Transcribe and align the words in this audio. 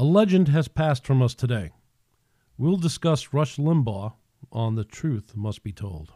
A 0.00 0.04
legend 0.04 0.46
has 0.46 0.68
passed 0.68 1.04
from 1.04 1.20
us 1.20 1.34
today. 1.34 1.72
We'll 2.56 2.76
discuss 2.76 3.34
Rush 3.34 3.56
Limbaugh 3.56 4.12
on 4.52 4.76
The 4.76 4.84
Truth 4.84 5.34
Must 5.34 5.64
Be 5.64 5.72
Told. 5.72 6.12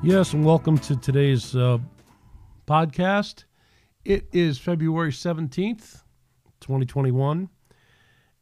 Yes, 0.00 0.32
and 0.32 0.44
welcome 0.44 0.78
to 0.78 0.94
today's 0.94 1.56
uh, 1.56 1.78
podcast. 2.68 3.44
It 4.04 4.28
is 4.32 4.56
February 4.56 5.10
17th, 5.10 6.02
2021, 6.60 7.48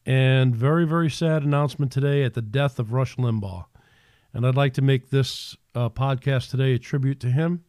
and 0.04 0.54
very, 0.54 0.86
very 0.86 1.08
sad 1.08 1.44
announcement 1.44 1.90
today 1.90 2.24
at 2.24 2.34
the 2.34 2.42
death 2.42 2.78
of 2.78 2.92
Rush 2.92 3.16
Limbaugh. 3.16 3.64
And 4.34 4.46
I'd 4.46 4.54
like 4.54 4.74
to 4.74 4.82
make 4.82 5.08
this 5.08 5.56
uh, 5.74 5.88
podcast 5.88 6.50
today 6.50 6.74
a 6.74 6.78
tribute 6.78 7.20
to 7.20 7.30
him, 7.30 7.64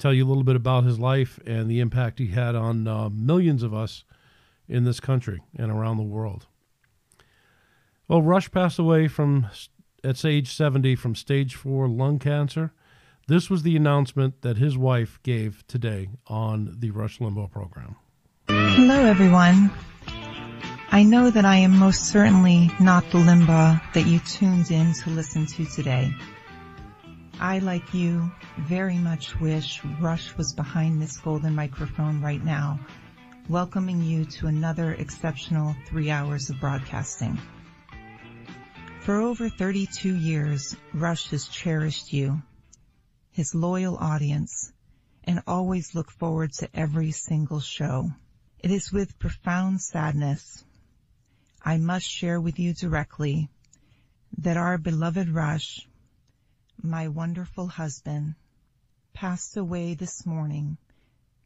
tell 0.00 0.12
you 0.12 0.26
a 0.26 0.28
little 0.28 0.42
bit 0.42 0.56
about 0.56 0.82
his 0.82 0.98
life 0.98 1.38
and 1.46 1.70
the 1.70 1.78
impact 1.78 2.18
he 2.18 2.26
had 2.26 2.56
on 2.56 2.88
uh, 2.88 3.08
millions 3.10 3.62
of 3.62 3.72
us 3.72 4.02
in 4.66 4.82
this 4.82 4.98
country 4.98 5.40
and 5.56 5.70
around 5.70 5.98
the 5.98 6.02
world. 6.02 6.46
Well, 8.08 8.22
Rush 8.22 8.50
passed 8.50 8.80
away 8.80 9.06
from 9.06 9.46
at 10.02 10.24
age 10.24 10.52
70 10.52 10.96
from 10.96 11.14
stage 11.14 11.54
4 11.54 11.88
lung 11.88 12.18
cancer 12.18 12.72
this 13.28 13.50
was 13.50 13.62
the 13.62 13.76
announcement 13.76 14.40
that 14.40 14.56
his 14.56 14.76
wife 14.78 15.20
gave 15.22 15.62
today 15.68 16.08
on 16.28 16.74
the 16.78 16.90
Rush 16.90 17.18
Limbaugh 17.18 17.50
program. 17.50 17.94
Hello, 18.48 19.04
everyone. 19.04 19.70
I 20.90 21.02
know 21.02 21.28
that 21.28 21.44
I 21.44 21.56
am 21.56 21.78
most 21.78 22.06
certainly 22.06 22.70
not 22.80 23.04
the 23.10 23.18
Limbaugh 23.18 23.92
that 23.92 24.06
you 24.06 24.18
tuned 24.20 24.70
in 24.70 24.94
to 24.94 25.10
listen 25.10 25.44
to 25.44 25.66
today. 25.66 26.10
I, 27.38 27.58
like 27.58 27.92
you, 27.92 28.32
very 28.60 28.96
much 28.96 29.38
wish 29.38 29.84
Rush 30.00 30.34
was 30.38 30.54
behind 30.54 31.02
this 31.02 31.18
golden 31.18 31.54
microphone 31.54 32.22
right 32.22 32.42
now, 32.42 32.80
welcoming 33.50 34.02
you 34.02 34.24
to 34.24 34.46
another 34.46 34.94
exceptional 34.94 35.76
three 35.86 36.10
hours 36.10 36.48
of 36.48 36.58
broadcasting. 36.60 37.38
For 39.02 39.20
over 39.20 39.50
32 39.50 40.16
years, 40.16 40.74
Rush 40.94 41.28
has 41.28 41.46
cherished 41.46 42.10
you 42.14 42.40
his 43.38 43.54
loyal 43.54 43.96
audience, 43.98 44.72
and 45.22 45.40
always 45.46 45.94
look 45.94 46.10
forward 46.10 46.52
to 46.52 46.68
every 46.74 47.12
single 47.12 47.60
show. 47.60 48.10
It 48.58 48.72
is 48.72 48.90
with 48.90 49.16
profound 49.20 49.80
sadness 49.80 50.64
I 51.62 51.76
must 51.76 52.04
share 52.04 52.40
with 52.40 52.58
you 52.58 52.74
directly 52.74 53.48
that 54.38 54.56
our 54.56 54.76
beloved 54.76 55.28
Rush, 55.28 55.86
my 56.82 57.06
wonderful 57.06 57.68
husband, 57.68 58.34
passed 59.12 59.56
away 59.56 59.94
this 59.94 60.26
morning 60.26 60.76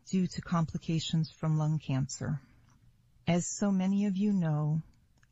due 0.08 0.26
to 0.28 0.40
complications 0.40 1.30
from 1.30 1.58
lung 1.58 1.78
cancer. 1.78 2.40
As 3.26 3.46
so 3.46 3.70
many 3.70 4.06
of 4.06 4.16
you 4.16 4.32
know, 4.32 4.80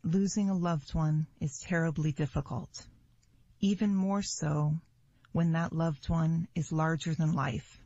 losing 0.04 0.50
a 0.50 0.54
loved 0.54 0.92
one 0.92 1.26
is 1.40 1.58
terribly 1.60 2.12
difficult. 2.12 2.86
Even 3.60 3.94
more 3.94 4.20
so 4.20 4.74
when 5.32 5.52
that 5.52 5.72
loved 5.72 6.08
one 6.08 6.48
is 6.54 6.72
larger 6.72 7.14
than 7.14 7.34
life. 7.34 7.78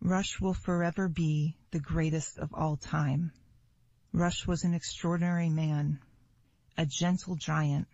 Rush 0.00 0.40
will 0.40 0.54
forever 0.54 1.08
be 1.08 1.56
the 1.70 1.80
greatest 1.80 2.38
of 2.38 2.52
all 2.52 2.76
time. 2.76 3.32
Rush 4.12 4.46
was 4.46 4.64
an 4.64 4.74
extraordinary 4.74 5.48
man, 5.48 6.00
a 6.76 6.84
gentle 6.84 7.36
giant, 7.36 7.86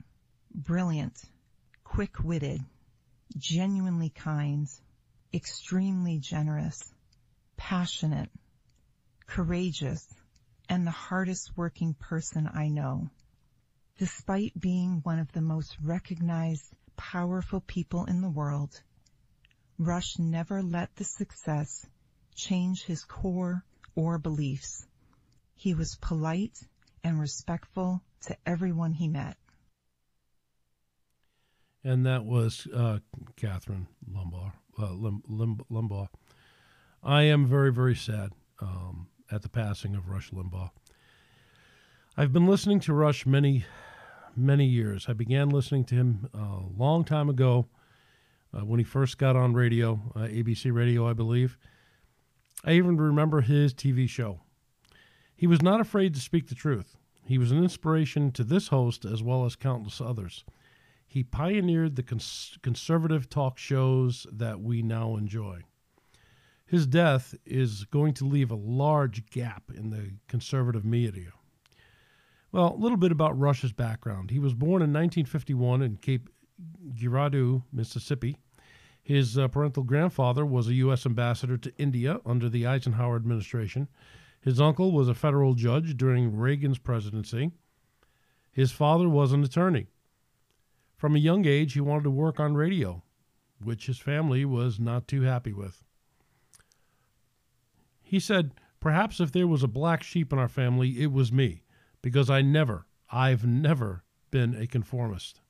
brilliant, 0.54 1.16
quick-witted, 1.84 2.60
genuinely 3.36 4.10
kind, 4.10 4.66
extremely 5.32 6.18
generous, 6.18 6.92
passionate, 7.56 8.30
courageous, 9.26 10.06
and 10.68 10.86
the 10.86 10.90
hardest 10.90 11.56
working 11.56 11.94
person 11.94 12.48
I 12.52 12.68
know. 12.68 13.10
Despite 13.98 14.58
being 14.58 15.00
one 15.02 15.18
of 15.18 15.30
the 15.32 15.40
most 15.40 15.76
recognized 15.82 16.64
powerful 16.98 17.60
people 17.60 18.04
in 18.04 18.20
the 18.20 18.28
world, 18.28 18.78
Rush 19.78 20.18
never 20.18 20.62
let 20.62 20.94
the 20.96 21.04
success 21.04 21.86
change 22.34 22.84
his 22.84 23.04
core 23.04 23.64
or 23.94 24.18
beliefs. 24.18 24.86
He 25.54 25.74
was 25.74 25.96
polite 25.96 26.58
and 27.02 27.18
respectful 27.18 28.02
to 28.26 28.36
everyone 28.44 28.92
he 28.92 29.08
met. 29.08 29.36
And 31.84 32.04
that 32.04 32.24
was 32.24 32.66
uh, 32.74 32.98
Kathryn 33.36 33.86
Limbaugh. 34.12 34.52
Uh, 34.78 34.92
Lim, 34.92 35.22
Lim, 35.28 35.60
Limbaugh. 35.70 36.08
I 37.02 37.22
am 37.22 37.46
very, 37.46 37.72
very 37.72 37.94
sad 37.94 38.32
um, 38.60 39.06
at 39.30 39.42
the 39.42 39.48
passing 39.48 39.94
of 39.94 40.08
Rush 40.08 40.30
Limbaugh. 40.30 40.70
I've 42.16 42.32
been 42.32 42.46
listening 42.48 42.80
to 42.80 42.92
Rush 42.92 43.24
many 43.24 43.64
many 44.38 44.66
years. 44.66 45.06
I 45.08 45.12
began 45.12 45.50
listening 45.50 45.84
to 45.86 45.94
him 45.94 46.28
a 46.32 46.60
long 46.76 47.04
time 47.04 47.28
ago 47.28 47.66
uh, 48.54 48.64
when 48.64 48.78
he 48.78 48.84
first 48.84 49.18
got 49.18 49.36
on 49.36 49.54
radio, 49.54 50.00
uh, 50.14 50.20
ABC 50.20 50.72
Radio, 50.72 51.08
I 51.08 51.12
believe. 51.12 51.58
I 52.64 52.72
even 52.72 52.96
remember 52.96 53.40
his 53.40 53.74
TV 53.74 54.08
show. 54.08 54.40
He 55.36 55.46
was 55.46 55.62
not 55.62 55.80
afraid 55.80 56.14
to 56.14 56.20
speak 56.20 56.48
the 56.48 56.54
truth. 56.54 56.96
He 57.24 57.38
was 57.38 57.52
an 57.52 57.62
inspiration 57.62 58.32
to 58.32 58.42
this 58.42 58.68
host 58.68 59.04
as 59.04 59.22
well 59.22 59.44
as 59.44 59.54
countless 59.54 60.00
others. 60.00 60.44
He 61.06 61.22
pioneered 61.22 61.96
the 61.96 62.02
cons- 62.02 62.58
conservative 62.62 63.28
talk 63.28 63.58
shows 63.58 64.26
that 64.32 64.60
we 64.60 64.82
now 64.82 65.16
enjoy. 65.16 65.62
His 66.66 66.86
death 66.86 67.34
is 67.46 67.84
going 67.84 68.14
to 68.14 68.26
leave 68.26 68.50
a 68.50 68.56
large 68.56 69.30
gap 69.30 69.64
in 69.74 69.90
the 69.90 70.12
conservative 70.26 70.84
media. 70.84 71.32
Well, 72.50 72.74
a 72.74 72.80
little 72.80 72.96
bit 72.96 73.12
about 73.12 73.38
Rush's 73.38 73.72
background. 73.72 74.30
He 74.30 74.38
was 74.38 74.54
born 74.54 74.82
in 74.82 74.92
1951 74.92 75.82
in 75.82 75.96
Cape 75.96 76.30
Girardeau, 76.94 77.64
Mississippi. 77.72 78.38
His 79.02 79.36
uh, 79.36 79.48
parental 79.48 79.82
grandfather 79.82 80.46
was 80.46 80.68
a 80.68 80.74
U.S. 80.74 81.04
ambassador 81.04 81.58
to 81.58 81.76
India 81.76 82.20
under 82.24 82.48
the 82.48 82.66
Eisenhower 82.66 83.16
administration. 83.16 83.88
His 84.40 84.60
uncle 84.60 84.92
was 84.92 85.08
a 85.08 85.14
federal 85.14 85.54
judge 85.54 85.96
during 85.96 86.36
Reagan's 86.36 86.78
presidency. 86.78 87.50
His 88.50 88.72
father 88.72 89.08
was 89.08 89.32
an 89.32 89.44
attorney. 89.44 89.88
From 90.96 91.14
a 91.14 91.20
young 91.20 91.46
age, 91.46 91.74
he 91.74 91.80
wanted 91.80 92.04
to 92.04 92.10
work 92.10 92.40
on 92.40 92.54
radio, 92.54 93.02
which 93.62 93.86
his 93.86 93.98
family 93.98 94.44
was 94.44 94.80
not 94.80 95.06
too 95.06 95.22
happy 95.22 95.52
with. 95.52 95.82
He 98.02 98.18
said, 98.18 98.52
Perhaps 98.80 99.20
if 99.20 99.32
there 99.32 99.46
was 99.46 99.62
a 99.62 99.68
black 99.68 100.02
sheep 100.02 100.32
in 100.32 100.38
our 100.38 100.48
family, 100.48 101.00
it 101.00 101.12
was 101.12 101.30
me 101.30 101.62
because 102.02 102.30
I 102.30 102.42
never, 102.42 102.86
I've 103.10 103.46
never 103.46 104.04
been 104.30 104.54
a 104.54 104.66
conformist. 104.66 105.40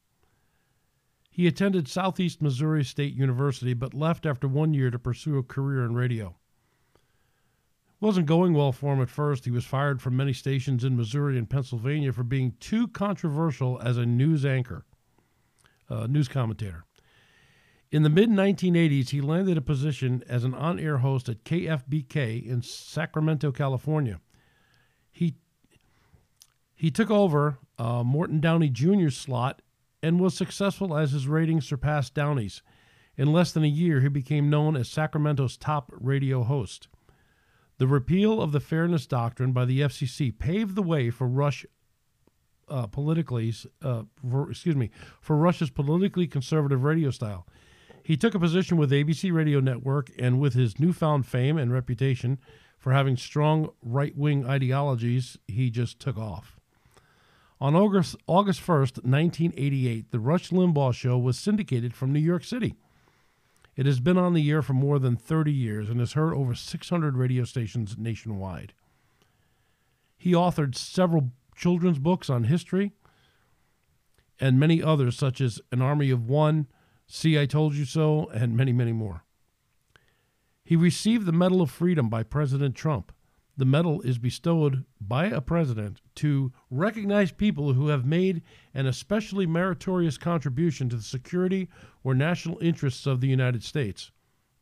He 1.30 1.46
attended 1.46 1.86
Southeast 1.86 2.42
Missouri 2.42 2.84
State 2.84 3.14
University 3.14 3.74
but 3.74 3.94
left 3.94 4.26
after 4.26 4.48
one 4.48 4.74
year 4.74 4.90
to 4.90 4.98
pursue 4.98 5.38
a 5.38 5.42
career 5.42 5.84
in 5.84 5.94
radio. 5.94 6.36
It 6.96 8.04
wasn't 8.04 8.26
going 8.26 8.54
well 8.54 8.72
for 8.72 8.94
him 8.94 9.02
at 9.02 9.08
first. 9.08 9.44
He 9.44 9.50
was 9.50 9.64
fired 9.64 10.02
from 10.02 10.16
many 10.16 10.32
stations 10.32 10.84
in 10.84 10.96
Missouri 10.96 11.38
and 11.38 11.48
Pennsylvania 11.48 12.12
for 12.12 12.24
being 12.24 12.54
too 12.60 12.88
controversial 12.88 13.80
as 13.82 13.96
a 13.96 14.06
news 14.06 14.44
anchor, 14.44 14.84
uh, 15.88 16.06
news 16.06 16.28
commentator. 16.28 16.84
In 17.90 18.02
the 18.02 18.10
mid 18.10 18.28
1980s, 18.28 19.10
he 19.10 19.20
landed 19.20 19.56
a 19.56 19.62
position 19.62 20.22
as 20.28 20.44
an 20.44 20.54
on 20.54 20.78
air 20.78 20.98
host 20.98 21.28
at 21.28 21.44
KFBK 21.44 22.44
in 22.46 22.62
Sacramento, 22.62 23.50
California. 23.50 24.20
He 25.10 25.36
he 26.78 26.92
took 26.92 27.10
over 27.10 27.58
uh, 27.76 28.04
Morton 28.04 28.40
Downey 28.40 28.68
Jr.'s 28.68 29.16
slot 29.16 29.62
and 30.00 30.20
was 30.20 30.34
successful 30.34 30.96
as 30.96 31.10
his 31.10 31.26
ratings 31.26 31.66
surpassed 31.66 32.14
Downey's. 32.14 32.62
In 33.16 33.32
less 33.32 33.50
than 33.50 33.64
a 33.64 33.68
year, 33.68 34.00
he 34.00 34.08
became 34.08 34.48
known 34.48 34.76
as 34.76 34.88
Sacramento's 34.88 35.56
top 35.56 35.90
radio 35.92 36.44
host. 36.44 36.86
The 37.78 37.88
repeal 37.88 38.40
of 38.40 38.52
the 38.52 38.60
Fairness 38.60 39.08
Doctrine 39.08 39.52
by 39.52 39.64
the 39.64 39.80
FCC 39.80 40.36
paved 40.36 40.76
the 40.76 40.82
way 40.82 41.10
for 41.10 41.26
Rush 41.26 41.66
uh, 42.68 42.86
politically, 42.86 43.52
uh, 43.82 44.02
for, 44.30 44.50
excuse 44.50 44.76
me, 44.76 44.90
for 45.20 45.36
Rush's 45.36 45.70
politically 45.70 46.28
conservative 46.28 46.84
radio 46.84 47.10
style. 47.10 47.44
He 48.04 48.16
took 48.16 48.36
a 48.36 48.40
position 48.40 48.76
with 48.76 48.92
ABC 48.92 49.32
Radio 49.32 49.58
Network, 49.58 50.10
and 50.16 50.38
with 50.38 50.54
his 50.54 50.78
newfound 50.78 51.26
fame 51.26 51.58
and 51.58 51.72
reputation, 51.72 52.38
for 52.78 52.92
having 52.92 53.16
strong 53.16 53.70
right 53.82 54.16
wing 54.16 54.46
ideologies, 54.46 55.36
he 55.48 55.70
just 55.70 55.98
took 55.98 56.16
off. 56.16 56.57
On 57.60 57.74
August, 57.74 58.14
August 58.26 58.60
1st, 58.60 59.04
1988, 59.04 60.10
The 60.10 60.20
Rush 60.20 60.50
Limbaugh 60.50 60.94
Show 60.94 61.18
was 61.18 61.38
syndicated 61.38 61.94
from 61.94 62.12
New 62.12 62.20
York 62.20 62.44
City. 62.44 62.76
It 63.74 63.86
has 63.86 64.00
been 64.00 64.18
on 64.18 64.34
the 64.34 64.50
air 64.50 64.62
for 64.62 64.74
more 64.74 64.98
than 64.98 65.16
30 65.16 65.52
years 65.52 65.88
and 65.88 65.98
has 66.00 66.12
heard 66.12 66.34
over 66.34 66.54
600 66.54 67.16
radio 67.16 67.44
stations 67.44 67.96
nationwide. 67.98 68.74
He 70.16 70.32
authored 70.32 70.76
several 70.76 71.30
children's 71.56 71.98
books 71.98 72.30
on 72.30 72.44
history 72.44 72.92
and 74.40 74.60
many 74.60 74.82
others, 74.82 75.16
such 75.16 75.40
as 75.40 75.60
An 75.72 75.82
Army 75.82 76.10
of 76.10 76.28
One, 76.28 76.68
See, 77.06 77.38
I 77.38 77.46
Told 77.46 77.74
You 77.74 77.84
So, 77.84 78.28
and 78.34 78.56
many, 78.56 78.72
many 78.72 78.92
more. 78.92 79.24
He 80.62 80.76
received 80.76 81.26
the 81.26 81.32
Medal 81.32 81.62
of 81.62 81.70
Freedom 81.70 82.08
by 82.08 82.22
President 82.22 82.74
Trump. 82.74 83.12
The 83.58 83.64
medal 83.64 84.00
is 84.02 84.18
bestowed 84.18 84.84
by 85.00 85.26
a 85.26 85.40
president 85.40 86.00
to 86.14 86.52
recognize 86.70 87.32
people 87.32 87.72
who 87.72 87.88
have 87.88 88.06
made 88.06 88.42
an 88.72 88.86
especially 88.86 89.46
meritorious 89.46 90.16
contribution 90.16 90.88
to 90.88 90.96
the 90.96 91.02
security 91.02 91.68
or 92.04 92.14
national 92.14 92.60
interests 92.60 93.04
of 93.04 93.20
the 93.20 93.26
United 93.26 93.64
States, 93.64 94.12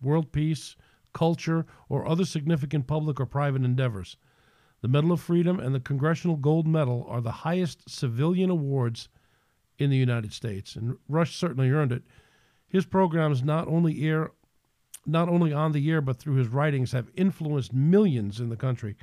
world 0.00 0.32
peace, 0.32 0.76
culture, 1.12 1.66
or 1.90 2.08
other 2.08 2.24
significant 2.24 2.86
public 2.86 3.20
or 3.20 3.26
private 3.26 3.64
endeavors. 3.64 4.16
The 4.80 4.88
Medal 4.88 5.12
of 5.12 5.20
Freedom 5.20 5.60
and 5.60 5.74
the 5.74 5.80
Congressional 5.80 6.36
Gold 6.38 6.66
Medal 6.66 7.04
are 7.06 7.20
the 7.20 7.44
highest 7.44 7.90
civilian 7.90 8.48
awards 8.48 9.10
in 9.78 9.90
the 9.90 9.98
United 9.98 10.32
States, 10.32 10.74
and 10.74 10.96
Rush 11.06 11.36
certainly 11.36 11.70
earned 11.70 11.92
it. 11.92 12.04
His 12.66 12.86
programs 12.86 13.44
not 13.44 13.68
only 13.68 14.02
air 14.04 14.30
not 15.06 15.28
only 15.28 15.52
on 15.52 15.72
the 15.72 15.90
air 15.90 16.00
but 16.00 16.18
through 16.18 16.36
his 16.36 16.48
writings 16.48 16.92
have 16.92 17.10
influenced 17.14 17.72
millions 17.72 18.40
in 18.40 18.48
the 18.48 18.56
country. 18.56 18.96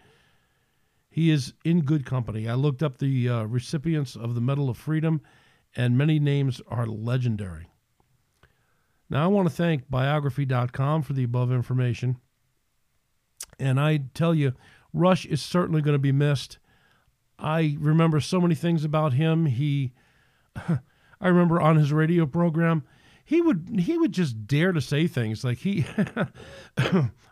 He 1.09 1.29
is 1.29 1.53
in 1.63 1.81
good 1.81 2.05
company. 2.05 2.49
I 2.49 2.55
looked 2.55 2.81
up 2.81 2.97
the 2.97 3.29
uh, 3.29 3.43
recipients 3.43 4.15
of 4.15 4.33
the 4.33 4.41
Medal 4.41 4.69
of 4.69 4.77
Freedom, 4.77 5.21
and 5.75 5.97
many 5.97 6.19
names 6.19 6.59
are 6.67 6.87
legendary. 6.87 7.67
Now, 9.09 9.25
I 9.25 9.27
want 9.27 9.47
to 9.47 9.53
thank 9.53 9.89
biography.com 9.91 11.03
for 11.03 11.13
the 11.13 11.23
above 11.23 11.51
information. 11.51 12.17
And 13.59 13.79
I 13.79 13.99
tell 14.15 14.33
you, 14.33 14.53
Rush 14.91 15.27
is 15.27 15.39
certainly 15.39 15.83
going 15.83 15.93
to 15.93 15.99
be 15.99 16.11
missed. 16.11 16.57
I 17.37 17.77
remember 17.79 18.19
so 18.19 18.41
many 18.41 18.55
things 18.55 18.83
about 18.83 19.13
him. 19.13 19.45
He, 19.45 19.93
I 20.55 21.27
remember 21.27 21.61
on 21.61 21.75
his 21.75 21.93
radio 21.93 22.25
program, 22.25 22.83
he 23.23 23.41
would 23.41 23.79
he 23.79 23.97
would 23.97 24.11
just 24.11 24.47
dare 24.47 24.71
to 24.71 24.81
say 24.81 25.07
things 25.07 25.43
like 25.43 25.59
he. 25.59 25.85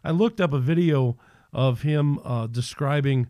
I 0.03 0.11
looked 0.11 0.41
up 0.41 0.53
a 0.53 0.59
video 0.59 1.17
of 1.53 1.81
him 1.81 2.19
uh, 2.23 2.47
describing 2.47 3.27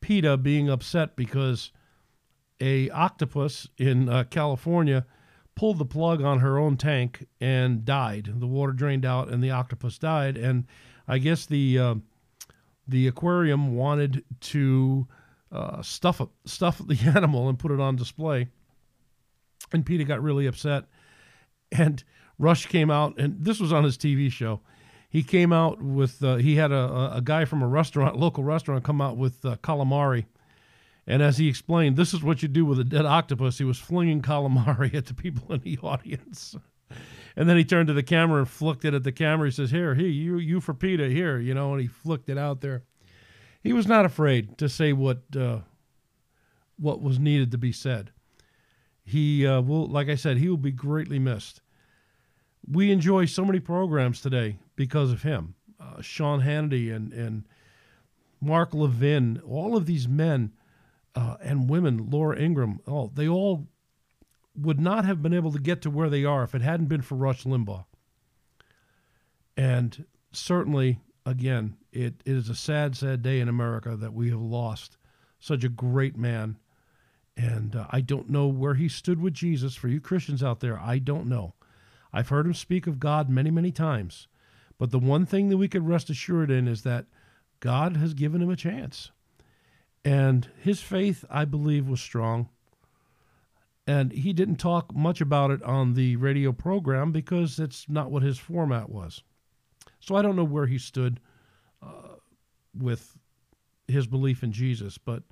PETA 0.00 0.36
being 0.38 0.70
upset 0.70 1.16
because 1.16 1.72
a 2.60 2.88
octopus 2.90 3.68
in 3.78 4.08
uh, 4.08 4.24
California 4.24 5.06
pulled 5.54 5.78
the 5.78 5.84
plug 5.84 6.22
on 6.22 6.38
her 6.38 6.56
own 6.56 6.76
tank 6.76 7.26
and 7.40 7.84
died. 7.84 8.30
The 8.36 8.46
water 8.46 8.72
drained 8.72 9.04
out 9.04 9.28
and 9.28 9.42
the 9.42 9.50
octopus 9.50 9.98
died. 9.98 10.36
And 10.36 10.66
I 11.08 11.18
guess 11.18 11.46
the 11.46 11.78
uh, 11.78 11.94
the 12.86 13.08
aquarium 13.08 13.74
wanted 13.74 14.24
to 14.40 15.08
uh, 15.50 15.82
stuff 15.82 16.20
stuff 16.46 16.78
the 16.78 16.98
animal 17.16 17.48
and 17.48 17.58
put 17.58 17.72
it 17.72 17.80
on 17.80 17.96
display. 17.96 18.48
And 19.72 19.84
PETA 19.84 20.04
got 20.04 20.22
really 20.22 20.46
upset 20.46 20.84
and 21.72 22.02
Rush 22.38 22.66
came 22.66 22.90
out, 22.90 23.18
and 23.18 23.36
this 23.44 23.60
was 23.60 23.72
on 23.72 23.84
his 23.84 23.98
TV 23.98 24.30
show. 24.30 24.60
He 25.10 25.22
came 25.22 25.52
out 25.52 25.82
with 25.82 26.22
uh, 26.22 26.36
he 26.36 26.56
had 26.56 26.70
a, 26.70 27.16
a 27.16 27.20
guy 27.22 27.44
from 27.44 27.62
a 27.62 27.66
restaurant, 27.66 28.16
local 28.18 28.44
restaurant, 28.44 28.84
come 28.84 29.00
out 29.00 29.16
with 29.16 29.44
uh, 29.44 29.56
calamari, 29.56 30.26
and 31.06 31.22
as 31.22 31.38
he 31.38 31.48
explained, 31.48 31.96
this 31.96 32.12
is 32.14 32.22
what 32.22 32.42
you 32.42 32.48
do 32.48 32.64
with 32.64 32.78
a 32.78 32.84
dead 32.84 33.06
octopus. 33.06 33.58
He 33.58 33.64
was 33.64 33.78
flinging 33.78 34.22
calamari 34.22 34.94
at 34.96 35.06
the 35.06 35.14
people 35.14 35.52
in 35.52 35.60
the 35.60 35.78
audience, 35.82 36.54
and 37.36 37.48
then 37.48 37.56
he 37.56 37.64
turned 37.64 37.88
to 37.88 37.94
the 37.94 38.02
camera 38.02 38.40
and 38.40 38.48
flicked 38.48 38.84
it 38.84 38.94
at 38.94 39.04
the 39.04 39.12
camera. 39.12 39.48
He 39.48 39.52
says, 39.52 39.70
"Here, 39.70 39.94
here, 39.94 40.06
you, 40.06 40.38
you 40.38 40.60
for 40.60 40.74
PETA, 40.74 41.08
here," 41.08 41.38
you 41.38 41.54
know, 41.54 41.72
and 41.72 41.80
he 41.80 41.88
flicked 41.88 42.28
it 42.28 42.38
out 42.38 42.60
there. 42.60 42.84
He 43.62 43.72
was 43.72 43.88
not 43.88 44.04
afraid 44.04 44.58
to 44.58 44.68
say 44.68 44.92
what 44.92 45.22
uh, 45.36 45.60
what 46.78 47.02
was 47.02 47.18
needed 47.18 47.50
to 47.50 47.58
be 47.58 47.72
said 47.72 48.12
he 49.08 49.46
uh, 49.46 49.62
will, 49.62 49.86
like 49.86 50.08
I 50.08 50.16
said, 50.16 50.36
he 50.36 50.48
will 50.48 50.58
be 50.58 50.70
greatly 50.70 51.18
missed. 51.18 51.62
We 52.70 52.92
enjoy 52.92 53.24
so 53.24 53.44
many 53.44 53.58
programs 53.58 54.20
today 54.20 54.58
because 54.76 55.10
of 55.10 55.22
him. 55.22 55.54
Uh, 55.80 56.02
Sean 56.02 56.42
Hannity 56.42 56.94
and, 56.94 57.12
and 57.14 57.44
Mark 58.40 58.74
Levin, 58.74 59.40
all 59.48 59.76
of 59.76 59.86
these 59.86 60.06
men 60.06 60.52
uh, 61.14 61.36
and 61.40 61.70
women, 61.70 62.10
Laura 62.10 62.38
Ingraham, 62.38 62.80
oh, 62.86 63.10
they 63.14 63.26
all 63.26 63.66
would 64.54 64.78
not 64.78 65.06
have 65.06 65.22
been 65.22 65.32
able 65.32 65.52
to 65.52 65.58
get 65.58 65.80
to 65.82 65.90
where 65.90 66.10
they 66.10 66.24
are 66.24 66.42
if 66.42 66.54
it 66.54 66.60
hadn't 66.60 66.88
been 66.88 67.02
for 67.02 67.14
Rush 67.14 67.44
Limbaugh. 67.44 67.86
And 69.56 70.04
certainly, 70.32 71.00
again, 71.24 71.76
it, 71.92 72.22
it 72.26 72.36
is 72.36 72.50
a 72.50 72.54
sad, 72.54 72.94
sad 72.94 73.22
day 73.22 73.40
in 73.40 73.48
America 73.48 73.96
that 73.96 74.12
we 74.12 74.28
have 74.28 74.40
lost 74.40 74.98
such 75.40 75.64
a 75.64 75.68
great 75.70 76.16
man 76.16 76.58
and 77.38 77.76
uh, 77.76 77.86
I 77.90 78.00
don't 78.00 78.28
know 78.28 78.48
where 78.48 78.74
he 78.74 78.88
stood 78.88 79.22
with 79.22 79.32
Jesus. 79.32 79.76
For 79.76 79.86
you 79.86 80.00
Christians 80.00 80.42
out 80.42 80.58
there, 80.58 80.78
I 80.78 80.98
don't 80.98 81.28
know. 81.28 81.54
I've 82.12 82.30
heard 82.30 82.46
him 82.46 82.54
speak 82.54 82.88
of 82.88 82.98
God 82.98 83.30
many, 83.30 83.50
many 83.50 83.70
times. 83.70 84.26
But 84.76 84.90
the 84.90 84.98
one 84.98 85.24
thing 85.24 85.48
that 85.48 85.56
we 85.56 85.68
can 85.68 85.86
rest 85.86 86.10
assured 86.10 86.50
in 86.50 86.66
is 86.66 86.82
that 86.82 87.06
God 87.60 87.96
has 87.96 88.12
given 88.12 88.42
him 88.42 88.50
a 88.50 88.56
chance. 88.56 89.12
And 90.04 90.48
his 90.60 90.80
faith, 90.80 91.24
I 91.30 91.44
believe, 91.44 91.88
was 91.88 92.00
strong. 92.00 92.48
And 93.86 94.12
he 94.12 94.32
didn't 94.32 94.56
talk 94.56 94.94
much 94.94 95.20
about 95.20 95.52
it 95.52 95.62
on 95.62 95.94
the 95.94 96.16
radio 96.16 96.52
program 96.52 97.12
because 97.12 97.60
it's 97.60 97.88
not 97.88 98.10
what 98.10 98.22
his 98.24 98.38
format 98.38 98.90
was. 98.90 99.22
So 100.00 100.16
I 100.16 100.22
don't 100.22 100.36
know 100.36 100.44
where 100.44 100.66
he 100.66 100.78
stood 100.78 101.20
uh, 101.82 102.16
with 102.76 103.16
his 103.86 104.06
belief 104.08 104.42
in 104.42 104.52
Jesus, 104.52 104.98
but 104.98 105.22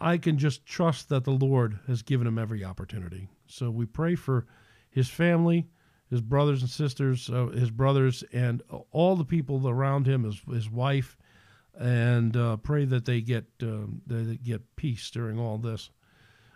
I 0.00 0.18
can 0.18 0.38
just 0.38 0.66
trust 0.66 1.08
that 1.08 1.24
the 1.24 1.30
Lord 1.30 1.78
has 1.86 2.02
given 2.02 2.26
him 2.26 2.38
every 2.38 2.64
opportunity. 2.64 3.28
So 3.46 3.70
we 3.70 3.86
pray 3.86 4.14
for 4.14 4.46
his 4.90 5.08
family, 5.08 5.68
his 6.10 6.20
brothers 6.20 6.62
and 6.62 6.70
sisters, 6.70 7.30
uh, 7.30 7.46
his 7.46 7.70
brothers, 7.70 8.22
and 8.32 8.62
all 8.90 9.16
the 9.16 9.24
people 9.24 9.68
around 9.68 10.06
him, 10.06 10.24
his, 10.24 10.40
his 10.50 10.70
wife, 10.70 11.16
and 11.78 12.36
uh, 12.36 12.56
pray 12.56 12.84
that 12.86 13.04
they 13.04 13.20
get 13.20 13.44
uh, 13.62 13.86
they 14.06 14.36
get 14.36 14.76
peace 14.76 15.10
during 15.10 15.38
all 15.38 15.58
this, 15.58 15.90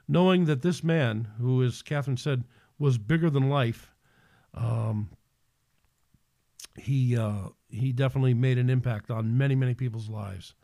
knowing 0.09 0.47
that 0.47 0.63
this 0.63 0.83
man, 0.83 1.29
who, 1.39 1.63
as 1.63 1.83
Kathryn 1.83 2.19
said, 2.19 2.45
was 2.79 2.97
bigger 2.97 3.29
than 3.29 3.51
life, 3.51 3.95
um, 4.55 5.11
he 6.79 7.17
uh, 7.17 7.49
he 7.69 7.93
definitely 7.93 8.35
made 8.35 8.59
an 8.59 8.71
impact 8.71 9.11
on 9.11 9.37
many 9.37 9.55
many 9.55 9.75
people's 9.75 10.09
lives. 10.09 10.55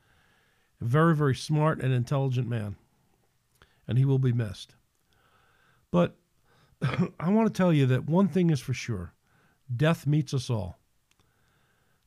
Very, 0.80 1.14
very 1.14 1.34
smart 1.34 1.80
and 1.80 1.92
intelligent 1.92 2.48
man. 2.48 2.76
And 3.88 3.98
he 3.98 4.04
will 4.04 4.18
be 4.18 4.32
missed. 4.32 4.74
But 5.90 6.16
I 7.20 7.30
want 7.30 7.46
to 7.46 7.56
tell 7.56 7.72
you 7.72 7.86
that 7.86 8.06
one 8.06 8.28
thing 8.28 8.50
is 8.50 8.60
for 8.60 8.74
sure 8.74 9.14
death 9.74 10.06
meets 10.06 10.32
us 10.32 10.48
all. 10.48 10.78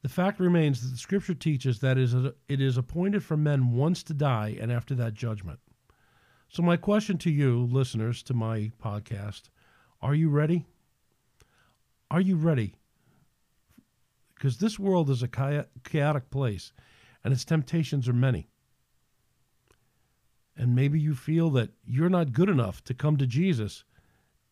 The 0.01 0.09
fact 0.09 0.39
remains 0.39 0.81
that 0.81 0.89
the 0.89 0.97
scripture 0.97 1.33
teaches 1.33 1.79
that 1.79 1.97
it 1.97 2.61
is 2.61 2.77
appointed 2.77 3.23
for 3.23 3.35
men 3.35 3.73
once 3.73 4.01
to 4.03 4.13
die 4.13 4.57
and 4.59 4.71
after 4.71 4.95
that 4.95 5.13
judgment. 5.13 5.59
So, 6.47 6.63
my 6.63 6.77
question 6.77 7.17
to 7.19 7.29
you, 7.29 7.65
listeners 7.65 8.23
to 8.23 8.33
my 8.33 8.71
podcast, 8.81 9.49
are 10.01 10.15
you 10.15 10.29
ready? 10.29 10.65
Are 12.09 12.21
you 12.21 12.37
ready? 12.37 12.75
Because 14.35 14.57
this 14.57 14.79
world 14.79 15.09
is 15.09 15.21
a 15.21 15.27
chaotic 15.27 16.29
place 16.31 16.71
and 17.23 17.33
its 17.33 17.43
temptations 17.43 18.07
are 18.07 18.13
many 18.13 18.47
and 20.59 20.75
maybe 20.75 20.99
you 20.99 21.15
feel 21.15 21.49
that 21.51 21.69
you're 21.85 22.09
not 22.09 22.33
good 22.33 22.49
enough 22.49 22.83
to 22.83 22.93
come 22.93 23.15
to 23.15 23.25
Jesus 23.25 23.85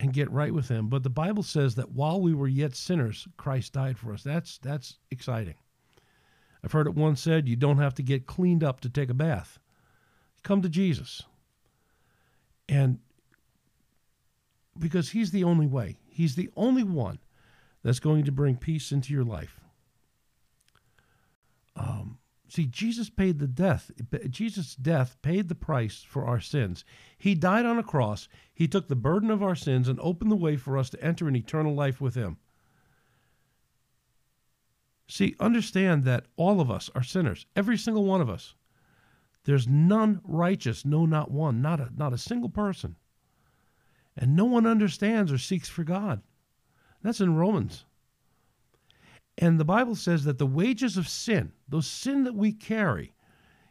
and 0.00 0.12
get 0.12 0.30
right 0.32 0.54
with 0.54 0.68
him. 0.68 0.88
But 0.88 1.02
the 1.02 1.10
Bible 1.10 1.42
says 1.42 1.74
that 1.74 1.92
while 1.92 2.20
we 2.20 2.32
were 2.32 2.48
yet 2.48 2.74
sinners, 2.74 3.28
Christ 3.36 3.74
died 3.74 3.98
for 3.98 4.14
us. 4.14 4.22
That's 4.22 4.56
that's 4.58 4.96
exciting. 5.10 5.56
I've 6.64 6.72
heard 6.72 6.86
it 6.86 6.94
once 6.94 7.20
said 7.20 7.46
you 7.46 7.56
don't 7.56 7.78
have 7.78 7.94
to 7.96 8.02
get 8.02 8.26
cleaned 8.26 8.64
up 8.64 8.80
to 8.80 8.88
take 8.88 9.10
a 9.10 9.14
bath. 9.14 9.58
Come 10.42 10.62
to 10.62 10.68
Jesus. 10.68 11.22
And 12.70 12.98
because 14.78 15.10
he's 15.10 15.30
the 15.30 15.44
only 15.44 15.66
way. 15.66 15.98
He's 16.08 16.36
the 16.36 16.48
only 16.56 16.84
one 16.84 17.18
that's 17.82 18.00
going 18.00 18.24
to 18.24 18.32
bring 18.32 18.56
peace 18.56 18.92
into 18.92 19.12
your 19.12 19.24
life. 19.24 19.57
See, 22.48 22.64
Jesus 22.64 23.10
paid 23.10 23.38
the 23.38 23.46
death. 23.46 23.90
Jesus' 24.30 24.74
death 24.74 25.20
paid 25.20 25.48
the 25.48 25.54
price 25.54 26.02
for 26.02 26.24
our 26.24 26.40
sins. 26.40 26.82
He 27.18 27.34
died 27.34 27.66
on 27.66 27.78
a 27.78 27.82
cross. 27.82 28.26
He 28.54 28.66
took 28.66 28.88
the 28.88 28.96
burden 28.96 29.30
of 29.30 29.42
our 29.42 29.54
sins 29.54 29.86
and 29.86 30.00
opened 30.00 30.30
the 30.30 30.36
way 30.36 30.56
for 30.56 30.78
us 30.78 30.88
to 30.90 31.04
enter 31.04 31.28
an 31.28 31.36
eternal 31.36 31.74
life 31.74 32.00
with 32.00 32.14
Him. 32.14 32.38
See, 35.08 35.36
understand 35.38 36.04
that 36.04 36.26
all 36.36 36.60
of 36.60 36.70
us 36.70 36.90
are 36.94 37.02
sinners, 37.02 37.46
every 37.54 37.76
single 37.76 38.04
one 38.04 38.20
of 38.20 38.30
us. 38.30 38.54
There's 39.44 39.68
none 39.68 40.20
righteous, 40.24 40.84
no, 40.84 41.06
not 41.06 41.30
one, 41.30 41.60
not 41.62 41.80
a, 41.80 41.90
not 41.96 42.12
a 42.12 42.18
single 42.18 42.50
person. 42.50 42.96
And 44.16 44.34
no 44.34 44.46
one 44.46 44.66
understands 44.66 45.30
or 45.30 45.38
seeks 45.38 45.68
for 45.68 45.84
God. 45.84 46.22
That's 47.02 47.20
in 47.20 47.36
Romans. 47.36 47.84
And 49.40 49.58
the 49.58 49.64
Bible 49.64 49.94
says 49.94 50.24
that 50.24 50.38
the 50.38 50.46
wages 50.46 50.96
of 50.96 51.08
sin, 51.08 51.52
those 51.68 51.86
sin 51.86 52.24
that 52.24 52.34
we 52.34 52.52
carry, 52.52 53.14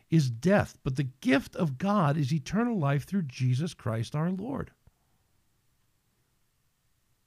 is 0.10 0.30
death, 0.30 0.78
but 0.84 0.96
the 0.96 1.10
gift 1.20 1.58
of 1.58 1.78
God 1.78 2.16
is 2.16 2.34
eternal 2.34 2.80
life 2.80 3.04
through 3.06 3.24
Jesus 3.24 3.74
Christ 3.74 4.16
our 4.16 4.32
Lord. 4.32 4.72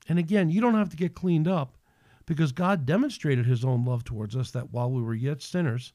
And 0.09 0.19
again, 0.19 0.49
you 0.49 0.63
don't 0.63 0.75
have 0.75 0.89
to 0.89 0.97
get 0.97 1.15
cleaned 1.15 1.47
up 1.47 1.77
because 2.25 2.53
God 2.53 2.87
demonstrated 2.87 3.45
his 3.45 3.65
own 3.65 3.85
love 3.85 4.05
towards 4.05 4.35
us 4.35 4.51
that 4.53 4.73
while 4.73 4.91
we 4.91 5.03
were 5.03 5.15
yet 5.15 5.43
sinners, 5.43 5.93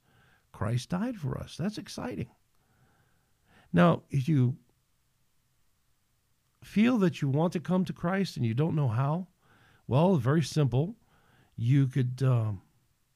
Christ 0.52 0.90
died 0.90 1.18
for 1.18 1.38
us. 1.40 1.58
That's 1.58 1.80
exciting. 1.80 2.30
Now, 3.74 4.04
if 4.12 4.30
you 4.30 4.56
feel 6.64 7.00
that 7.00 7.22
you 7.22 7.30
want 7.30 7.54
to 7.54 7.60
come 7.60 7.84
to 7.86 7.94
Christ 7.94 8.38
and 8.38 8.46
you 8.46 8.54
don't 8.54 8.76
know 8.76 8.88
how, 8.88 9.28
well, 9.88 10.16
very 10.16 10.44
simple. 10.44 10.96
You 11.56 11.88
could, 11.88 12.22
um, 12.24 12.62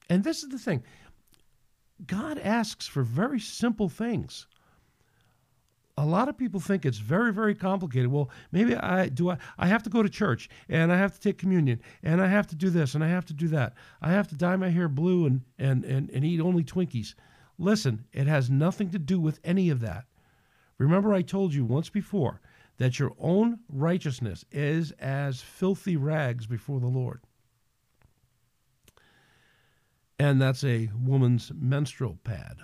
and 0.10 0.24
this 0.24 0.44
is 0.44 0.50
the 0.50 0.60
thing 0.60 0.84
God 2.06 2.38
asks 2.38 2.88
for 2.88 3.04
very 3.04 3.40
simple 3.40 3.90
things. 3.90 4.48
A 5.98 6.06
lot 6.06 6.30
of 6.30 6.38
people 6.38 6.62
think 6.62 6.86
it's 6.86 7.00
very, 7.00 7.34
very 7.34 7.54
complicated. 7.54 8.10
Well, 8.10 8.30
maybe 8.54 8.74
I 8.74 9.10
do. 9.10 9.32
I, 9.32 9.38
I 9.58 9.68
have 9.68 9.84
to 9.84 9.90
go 9.90 10.02
to 10.02 10.08
church 10.08 10.48
and 10.70 10.94
I 10.94 10.98
have 10.98 11.14
to 11.14 11.20
take 11.20 11.38
communion 11.38 11.82
and 12.02 12.22
I 12.22 12.28
have 12.28 12.48
to 12.48 12.56
do 12.56 12.70
this 12.70 12.96
and 12.96 13.04
I 13.04 13.10
have 13.10 13.26
to 13.26 13.34
do 13.34 13.50
that. 13.50 13.74
I 14.02 14.12
have 14.12 14.30
to 14.30 14.36
dye 14.36 14.56
my 14.56 14.70
hair 14.70 14.88
blue 14.88 15.26
and, 15.26 15.42
and, 15.58 15.84
and, 15.84 16.10
and 16.12 16.24
eat 16.24 16.40
only 16.40 16.64
Twinkies. 16.64 17.16
Listen, 17.58 18.06
it 18.14 18.28
has 18.28 18.50
nothing 18.50 18.92
to 18.92 19.00
do 19.00 19.20
with 19.20 19.42
any 19.44 19.70
of 19.70 19.82
that. 19.82 20.06
Remember, 20.78 21.14
I 21.14 21.22
told 21.22 21.54
you 21.54 21.66
once 21.66 21.90
before 21.90 22.40
that 22.78 22.98
your 22.98 23.12
own 23.20 23.60
righteousness 23.68 24.46
is 24.54 24.92
as 24.94 25.42
filthy 25.42 25.98
rags 25.98 26.48
before 26.48 26.80
the 26.80 26.88
Lord. 26.88 27.20
And 30.20 30.42
that's 30.42 30.66
a 30.66 30.90
woman's 31.02 31.52
menstrual 31.56 32.20
pad. 32.26 32.58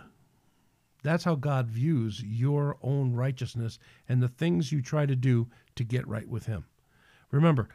That's 1.03 1.24
how 1.24 1.35
God 1.35 1.67
views 1.67 2.21
your 2.21 2.77
own 2.81 3.13
righteousness 3.13 3.79
and 4.09 4.21
the 4.21 4.27
things 4.27 4.71
you 4.71 4.81
try 4.81 5.05
to 5.05 5.15
do 5.15 5.47
to 5.75 5.83
get 5.83 6.07
right 6.07 6.27
with 6.27 6.47
Him. 6.47 6.65
Remember, 7.31 7.69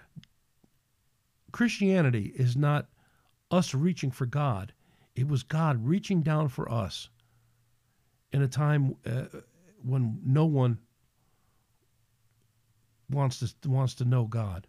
Christianity 1.52 2.32
is 2.36 2.56
not 2.56 2.88
us 3.50 3.74
reaching 3.74 4.10
for 4.10 4.26
God, 4.26 4.72
it 5.14 5.26
was 5.26 5.42
God 5.42 5.84
reaching 5.84 6.20
down 6.20 6.48
for 6.48 6.70
us 6.70 7.08
in 8.32 8.42
a 8.42 8.48
time 8.48 8.94
uh, 9.06 9.24
when 9.82 10.20
no 10.24 10.44
one 10.44 10.78
wants 13.10 13.38
to 13.40 13.68
wants 13.68 13.94
to 13.94 14.04
know 14.04 14.24
God. 14.24 14.66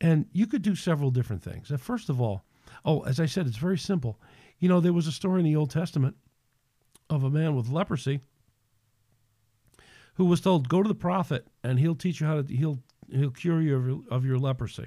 And 0.00 0.26
you 0.32 0.46
could 0.46 0.62
do 0.62 0.74
several 0.74 1.10
different 1.10 1.42
things. 1.42 1.70
First 1.78 2.08
of 2.08 2.20
all, 2.20 2.44
oh, 2.84 3.02
as 3.02 3.20
I 3.20 3.26
said, 3.26 3.46
it's 3.46 3.56
very 3.56 3.78
simple. 3.78 4.20
You 4.58 4.68
know, 4.68 4.80
there 4.80 4.92
was 4.92 5.06
a 5.06 5.12
story 5.12 5.40
in 5.40 5.44
the 5.44 5.56
Old 5.56 5.70
Testament 5.70 6.16
of 7.08 7.24
a 7.24 7.30
man 7.30 7.56
with 7.56 7.68
leprosy 7.68 8.20
who 10.14 10.24
was 10.24 10.40
told, 10.40 10.68
"Go 10.68 10.82
to 10.82 10.88
the 10.88 10.94
prophet, 10.94 11.46
and 11.62 11.78
he'll 11.78 11.94
teach 11.94 12.20
you 12.20 12.26
how 12.26 12.42
to 12.42 12.54
he'll 12.54 12.78
he'll 13.10 13.30
cure 13.30 13.60
you 13.60 13.76
of 13.76 13.86
your, 13.86 14.00
of 14.10 14.24
your 14.24 14.38
leprosy." 14.38 14.86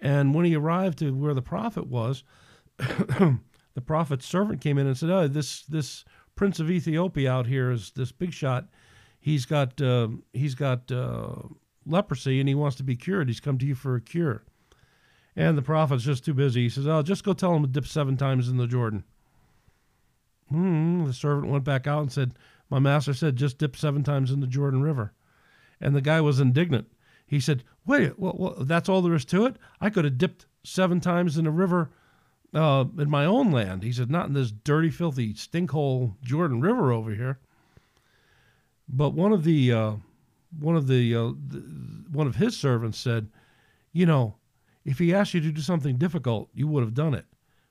And 0.00 0.34
when 0.34 0.44
he 0.44 0.56
arrived 0.56 0.98
to 0.98 1.14
where 1.14 1.34
the 1.34 1.42
prophet 1.42 1.86
was, 1.86 2.24
the 2.78 3.38
prophet's 3.84 4.26
servant 4.26 4.60
came 4.60 4.78
in 4.78 4.86
and 4.86 4.96
said, 4.96 5.10
"Oh, 5.10 5.28
this 5.28 5.62
this 5.62 6.04
prince 6.34 6.58
of 6.58 6.70
Ethiopia 6.70 7.30
out 7.30 7.46
here 7.46 7.70
is 7.70 7.92
this 7.92 8.10
big 8.10 8.32
shot 8.32 8.68
he's 9.22 9.46
got 9.46 9.80
uh, 9.80 10.08
he's 10.34 10.54
got 10.54 10.92
uh, 10.92 11.34
leprosy 11.86 12.40
and 12.40 12.48
he 12.48 12.54
wants 12.54 12.76
to 12.76 12.82
be 12.82 12.96
cured. 12.96 13.28
He's 13.28 13.40
come 13.40 13.56
to 13.58 13.66
you 13.66 13.74
for 13.74 13.94
a 13.94 14.00
cure. 14.00 14.44
And 15.34 15.56
the 15.56 15.62
prophet's 15.62 16.04
just 16.04 16.24
too 16.24 16.34
busy. 16.34 16.62
He 16.62 16.68
says, 16.68 16.86
"Oh, 16.86 17.02
just 17.02 17.24
go 17.24 17.32
tell 17.32 17.54
him 17.54 17.62
to 17.62 17.68
dip 17.68 17.86
seven 17.86 18.16
times 18.16 18.48
in 18.48 18.56
the 18.56 18.66
Jordan." 18.66 19.04
Hmm. 20.48 21.04
The 21.04 21.12
servant 21.12 21.50
went 21.50 21.64
back 21.64 21.86
out 21.86 22.02
and 22.02 22.12
said, 22.12 22.34
"My 22.68 22.78
master 22.78 23.14
said 23.14 23.36
just 23.36 23.58
dip 23.58 23.76
seven 23.76 24.02
times 24.02 24.30
in 24.30 24.40
the 24.40 24.46
Jordan 24.46 24.82
River." 24.82 25.12
And 25.80 25.96
the 25.96 26.02
guy 26.02 26.20
was 26.20 26.38
indignant. 26.38 26.92
He 27.26 27.40
said, 27.40 27.64
"Wait, 27.86 28.18
well, 28.18 28.36
well 28.38 28.64
that's 28.64 28.88
all 28.88 29.00
there 29.00 29.14
is 29.14 29.24
to 29.26 29.46
it. 29.46 29.56
I 29.80 29.88
could 29.88 30.04
have 30.04 30.18
dipped 30.18 30.46
seven 30.62 31.00
times 31.00 31.38
in 31.38 31.44
the 31.44 31.50
river." 31.50 31.90
Uh, 32.54 32.84
in 32.98 33.08
my 33.08 33.24
own 33.24 33.50
land, 33.50 33.82
he 33.82 33.90
said, 33.90 34.10
not 34.10 34.26
in 34.26 34.34
this 34.34 34.50
dirty, 34.50 34.90
filthy 34.90 35.32
stinkhole 35.32 36.14
Jordan 36.22 36.60
River 36.60 36.92
over 36.92 37.14
here. 37.14 37.38
But 38.86 39.14
one 39.14 39.32
of 39.32 39.44
the 39.44 39.72
uh, 39.72 39.92
one 40.60 40.76
of 40.76 40.86
the, 40.86 41.14
uh, 41.14 41.32
the, 41.48 41.60
one 42.10 42.26
of 42.26 42.36
his 42.36 42.56
servants 42.56 42.98
said, 42.98 43.28
"You 43.92 44.04
know, 44.04 44.34
if 44.84 44.98
he 44.98 45.14
asked 45.14 45.34
you 45.34 45.40
to 45.40 45.52
do 45.52 45.60
something 45.60 45.96
difficult, 45.96 46.48
you 46.54 46.66
would 46.68 46.82
have 46.82 46.94
done 46.94 47.14
it. 47.14 47.26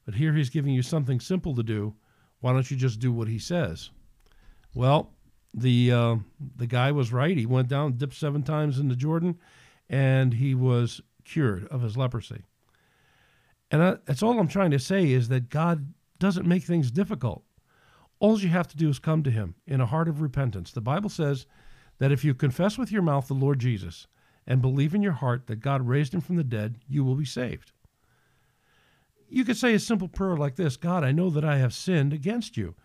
But 0.06 0.16
here 0.16 0.34
he's 0.34 0.50
giving 0.50 0.74
you 0.74 0.82
something 0.82 1.20
simple 1.20 1.56
to 1.56 1.64
do. 1.64 1.94
Why 2.40 2.54
don't 2.54 2.70
you 2.70 2.78
just 2.78 3.00
do 3.00 3.12
what 3.12 3.28
he 3.28 3.40
says?" 3.40 3.92
Well, 4.74 5.12
the 5.54 5.92
uh, 5.92 6.16
the 6.56 6.68
guy 6.68 6.92
was 6.92 7.12
right. 7.14 7.38
He 7.38 7.46
went 7.46 7.68
down, 7.68 7.98
dipped 7.98 8.16
seven 8.16 8.44
times 8.44 8.80
into 8.80 8.96
Jordan, 8.96 9.38
and 9.90 10.34
he 10.34 10.56
was 10.56 11.02
cured 11.24 11.68
of 11.68 11.82
his 11.82 11.98
leprosy. 11.98 12.44
And 13.70 13.84
I, 13.84 13.98
that's 14.06 14.24
all 14.24 14.40
I'm 14.40 14.48
trying 14.48 14.72
to 14.72 14.80
say 14.80 15.12
is 15.12 15.30
that 15.30 15.50
God 15.50 15.94
doesn't 16.20 16.48
make 16.48 16.64
things 16.64 16.92
difficult. 16.92 17.44
All 18.20 18.40
you 18.40 18.50
have 18.50 18.68
to 18.70 18.78
do 18.78 18.90
is 18.90 19.00
come 19.00 19.24
to 19.24 19.32
him 19.32 19.56
in 19.66 19.82
a 19.82 19.86
heart 19.86 20.08
of 20.08 20.22
repentance. 20.22 20.72
The 20.72 20.82
Bible 20.82 21.10
says 21.10 21.48
that 21.98 22.12
if 22.12 22.24
you 22.24 22.34
confess 22.34 22.78
with 22.78 22.92
your 22.92 23.02
mouth 23.02 23.28
the 23.28 23.34
Lord 23.34 23.60
Jesus 23.60 24.08
and 24.48 24.62
believe 24.62 24.94
in 24.96 25.02
your 25.02 25.12
heart 25.14 25.48
that 25.48 25.62
God 25.62 25.88
raised 25.88 26.14
him 26.14 26.22
from 26.22 26.36
the 26.36 26.44
dead, 26.44 26.80
you 26.88 27.04
will 27.04 27.16
be 27.16 27.26
saved. 27.26 27.72
You 29.30 29.46
could 29.46 29.58
say 29.58 29.74
a 29.74 29.80
simple 29.80 30.08
prayer 30.08 30.36
like 30.36 30.56
this 30.56 30.78
God, 30.78 31.04
I 31.04 31.12
know 31.12 31.30
that 31.30 31.46
I 31.46 31.58
have 31.58 31.74
sinned 31.74 32.14
against 32.14 32.58
you 32.58 32.76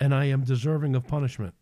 and 0.00 0.14
I 0.14 0.26
am 0.26 0.44
deserving 0.44 0.94
of 0.94 1.06
punishment. 1.06 1.54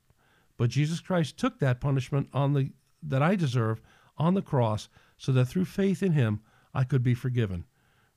But 0.57 0.71
Jesus 0.71 1.01
Christ 1.01 1.37
took 1.37 1.59
that 1.59 1.81
punishment 1.81 2.29
on 2.33 2.55
the 2.55 2.73
that 3.03 3.23
I 3.23 3.37
deserve 3.37 3.81
on 4.19 4.35
the 4.35 4.43
cross 4.43 4.89
so 5.17 5.31
that 5.33 5.45
through 5.45 5.67
faith 5.67 6.03
in 6.03 6.13
him 6.13 6.41
I 6.75 6.85
could 6.85 7.03
be 7.03 7.15
forgiven. 7.15 7.65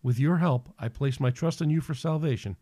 With 0.01 0.19
your 0.19 0.37
help, 0.37 0.73
I 0.79 0.87
place 0.87 1.19
my 1.19 1.29
trust 1.29 1.61
in 1.61 1.69
you 1.69 1.81
for 1.81 1.93
salvation 1.93 2.55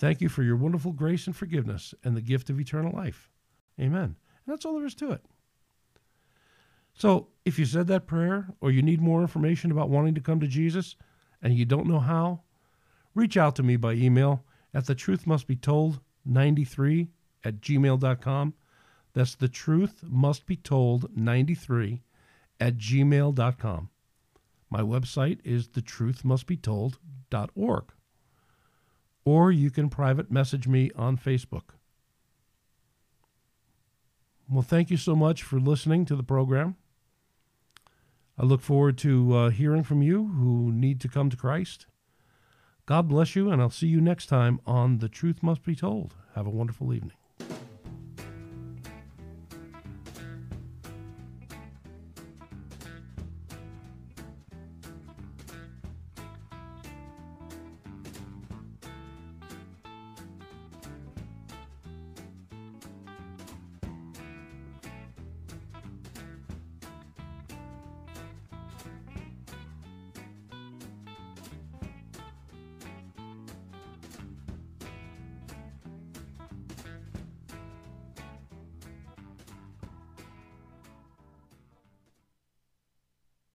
Thank 0.00 0.22
you 0.22 0.30
for 0.30 0.42
your 0.42 0.56
wonderful 0.56 0.92
grace 0.92 1.26
and 1.26 1.36
forgiveness 1.36 1.92
and 2.02 2.16
the 2.16 2.22
gift 2.22 2.48
of 2.48 2.58
eternal 2.58 2.90
life. 2.90 3.28
Amen. 3.78 4.02
And 4.04 4.16
that's 4.46 4.64
all 4.64 4.74
there 4.76 4.86
is 4.86 4.94
to 4.94 5.12
it. 5.12 5.22
So, 6.94 7.28
if 7.44 7.58
you 7.58 7.64
said 7.64 7.86
that 7.86 8.06
prayer 8.06 8.48
or 8.60 8.70
you 8.70 8.82
need 8.82 9.00
more 9.00 9.22
information 9.22 9.70
about 9.70 9.88
wanting 9.88 10.14
to 10.14 10.20
come 10.20 10.40
to 10.40 10.46
Jesus 10.46 10.96
and 11.42 11.54
you 11.54 11.64
don't 11.64 11.86
know 11.86 12.00
how, 12.00 12.42
reach 13.14 13.36
out 13.36 13.54
to 13.56 13.62
me 13.62 13.76
by 13.76 13.94
email 13.94 14.44
at 14.74 14.86
the 14.86 14.94
truth 14.94 15.26
must 15.26 15.46
be 15.46 15.56
told 15.56 16.00
93 16.24 17.08
at 17.44 17.60
gmail.com. 17.60 18.54
That's 19.12 19.34
the 19.34 19.48
truth 19.48 20.04
must 20.06 20.46
be 20.46 20.54
told 20.56 21.14
93 21.16 22.02
at 22.60 22.76
gmail.com. 22.76 23.90
My 24.68 24.82
website 24.82 25.38
is 25.44 25.68
thetruthmustbetold.org 25.68 27.84
or 29.24 29.52
you 29.52 29.70
can 29.70 29.88
private 29.88 30.30
message 30.30 30.68
me 30.68 30.90
on 30.96 31.16
Facebook. 31.16 31.70
Well, 34.52 34.62
thank 34.62 34.90
you 34.90 34.96
so 34.96 35.14
much 35.14 35.44
for 35.44 35.60
listening 35.60 36.04
to 36.06 36.16
the 36.16 36.24
program. 36.24 36.74
I 38.36 38.44
look 38.44 38.60
forward 38.60 38.98
to 38.98 39.36
uh, 39.36 39.50
hearing 39.50 39.84
from 39.84 40.02
you 40.02 40.26
who 40.26 40.72
need 40.72 41.00
to 41.02 41.08
come 41.08 41.30
to 41.30 41.36
Christ. 41.36 41.86
God 42.84 43.06
bless 43.06 43.36
you, 43.36 43.48
and 43.48 43.62
I'll 43.62 43.70
see 43.70 43.86
you 43.86 44.00
next 44.00 44.26
time 44.26 44.58
on 44.66 44.98
The 44.98 45.08
Truth 45.08 45.44
Must 45.44 45.62
Be 45.62 45.76
Told. 45.76 46.16
Have 46.34 46.48
a 46.48 46.50
wonderful 46.50 46.92
evening. 46.92 47.19